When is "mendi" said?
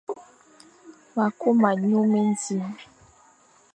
2.11-2.57